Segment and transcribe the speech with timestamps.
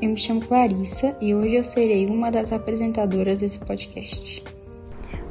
[0.00, 4.42] eu me chamo Clarissa e hoje eu serei uma das apresentadoras desse podcast.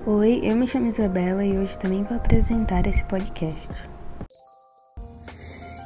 [0.06, 3.68] Oi, eu me chamo Isabela e hoje também vou apresentar esse podcast.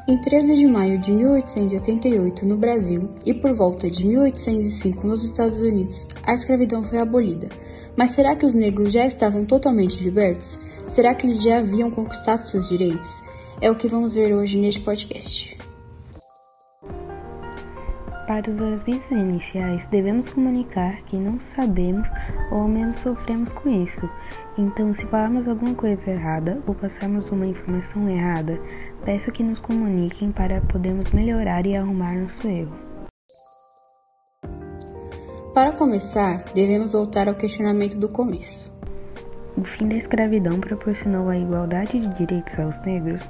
[0.06, 5.62] Em 13 de maio de 1888, no Brasil, e por volta de 1805 nos Estados
[5.62, 7.48] Unidos, a escravidão foi abolida.
[7.96, 10.60] Mas será que os negros já estavam totalmente libertos?
[10.88, 13.24] Será que eles já haviam conquistado seus direitos?
[13.62, 15.59] É o que vamos ver hoje neste podcast.
[18.30, 22.08] Para os avisos iniciais, devemos comunicar que não sabemos
[22.52, 24.08] ou ao menos sofremos com isso.
[24.56, 28.62] Então, se falarmos alguma coisa errada ou passarmos uma informação errada,
[29.04, 32.76] peço que nos comuniquem para podermos melhorar e arrumar nosso erro.
[35.56, 38.72] Para começar, devemos voltar ao questionamento do começo.
[39.58, 43.28] O fim da escravidão proporcionou a igualdade de direitos aos negros?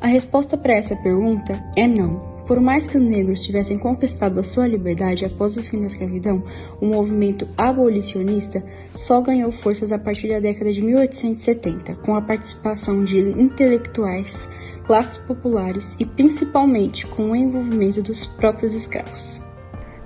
[0.00, 2.31] A resposta para essa pergunta é não.
[2.46, 6.42] Por mais que os negros tivessem conquistado a sua liberdade após o fim da escravidão,
[6.80, 8.62] o movimento abolicionista
[8.94, 14.48] só ganhou forças a partir da década de 1870, com a participação de intelectuais,
[14.84, 19.40] classes populares e principalmente com o envolvimento dos próprios escravos.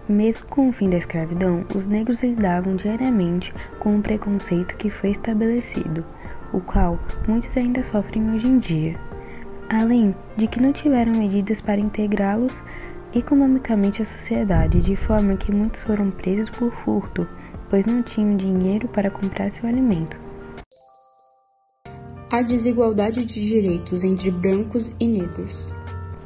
[0.06, 5.12] Mesmo com o fim da escravidão, os negros lidavam diariamente com o preconceito que foi
[5.12, 6.04] estabelecido,
[6.52, 9.15] o qual muitos ainda sofrem hoje em dia
[9.68, 12.62] além de que não tiveram medidas para integrá-los
[13.14, 17.26] economicamente à sociedade, de forma que muitos foram presos por furto,
[17.70, 20.16] pois não tinham dinheiro para comprar seu alimento.
[22.30, 25.72] A desigualdade de direitos entre brancos e negros.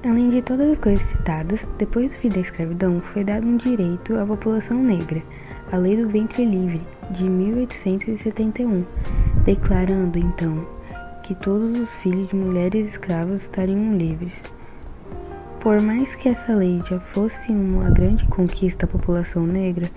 [0.02, 4.18] Além de todas as coisas citadas, depois do fim da escravidão foi dado um direito
[4.18, 5.22] à população negra,
[5.70, 6.80] a Lei do Ventre Livre,
[7.11, 8.84] de 1871,
[9.44, 10.66] declarando então
[11.31, 14.42] que todos os filhos de mulheres escravas estariam livres.
[15.61, 19.89] Por mais que essa lei já fosse uma grande conquista à população negra,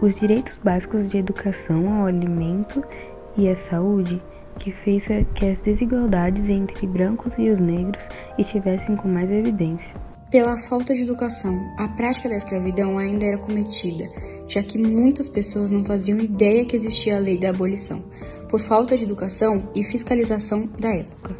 [0.00, 2.82] os direitos básicos de educação ao alimento
[3.36, 4.22] e à saúde
[4.58, 5.04] que fez
[5.34, 9.94] que as desigualdades entre brancos e os negros estivessem com mais evidência.
[10.30, 14.08] Pela falta de educação, a prática da escravidão ainda era cometida,
[14.46, 18.02] já que muitas pessoas não faziam ideia que existia a lei da abolição
[18.48, 21.36] por falta de educação e fiscalização da época.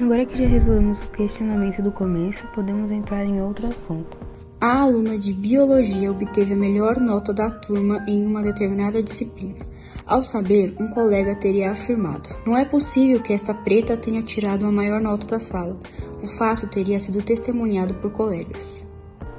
[0.00, 4.16] Agora que já resolvemos o questionamento do começo, podemos entrar em outro assunto.
[4.60, 9.64] A aluna de biologia obteve a melhor nota da turma em uma determinada disciplina.
[10.06, 14.72] Ao saber, um colega teria afirmado: Não é possível que esta preta tenha tirado a
[14.72, 15.78] maior nota da sala.
[16.22, 18.86] O fato teria sido testemunhado por colegas.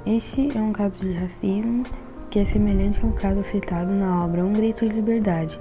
[0.06, 1.84] Este é um caso de racismo
[2.29, 5.59] que é semelhante ao caso citado na obra Um Grito de Liberdade,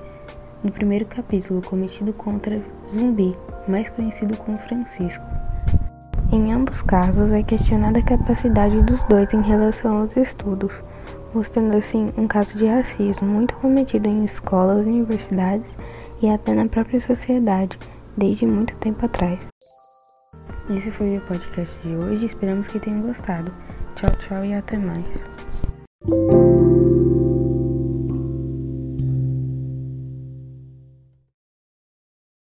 [0.65, 2.61] no primeiro capítulo cometido contra
[2.93, 3.37] Zumbi,
[3.69, 5.23] mais conhecido como Francisco.
[6.33, 10.73] Em ambos casos é questionada a capacidade dos dois em relação aos estudos,
[11.35, 15.77] mostrando assim um caso de racismo muito cometido em escolas, universidades
[16.23, 17.79] e até na própria sociedade
[18.17, 19.49] desde muito tempo atrás.
[20.71, 23.53] Esse foi o podcast de hoje, esperamos que tenham gostado.
[23.95, 25.34] Tchau, tchau e até mais.